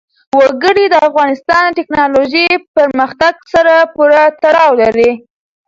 وګړي 0.39 0.85
د 0.89 0.95
افغانستان 1.07 1.63
د 1.69 1.77
تکنالوژۍ 1.79 2.49
پرمختګ 2.75 3.33
سره 3.53 3.73
پوره 3.93 4.23
تړاو 4.43 4.71
لري. 4.81 5.11